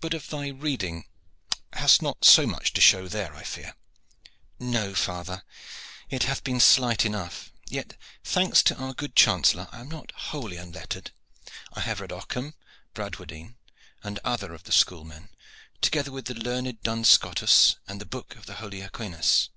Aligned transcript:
But 0.00 0.14
of 0.14 0.30
thy 0.30 0.48
reading 0.48 1.04
hast 1.74 2.00
not 2.00 2.24
so 2.24 2.46
much 2.46 2.72
to 2.72 2.80
show 2.80 3.06
there, 3.06 3.34
I 3.34 3.42
fear?" 3.42 3.76
"No, 4.58 4.94
father, 4.94 5.42
it 6.08 6.22
hath 6.22 6.42
been 6.42 6.58
slight 6.58 7.04
enough. 7.04 7.52
Yet, 7.68 7.94
thanks 8.24 8.62
to 8.62 8.76
our 8.82 8.94
good 8.94 9.14
chancellor, 9.14 9.68
I 9.70 9.80
am 9.80 9.90
not 9.90 10.12
wholly 10.12 10.56
unlettered. 10.56 11.10
I 11.74 11.80
have 11.80 12.00
read 12.00 12.12
Ockham, 12.12 12.54
Bradwardine, 12.94 13.56
and 14.02 14.18
other 14.24 14.54
of 14.54 14.62
the 14.62 14.72
schoolmen, 14.72 15.28
together 15.82 16.12
with 16.12 16.24
the 16.24 16.34
learned 16.34 16.82
Duns 16.82 17.10
Scotus 17.10 17.76
and 17.86 18.00
the 18.00 18.06
book 18.06 18.36
of 18.36 18.46
the 18.46 18.54
holy 18.54 18.80
Aquinas." 18.80 19.50